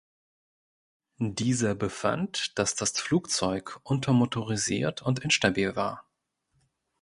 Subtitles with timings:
[1.19, 6.09] Dieser befand, dass das Flugzeug untermotorisiert und instabil war.